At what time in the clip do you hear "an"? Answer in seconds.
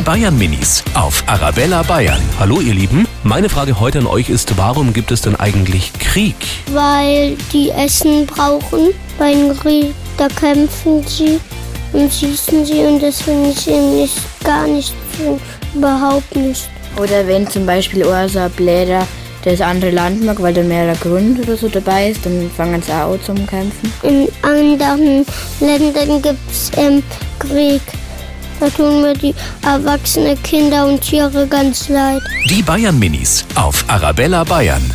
3.98-4.06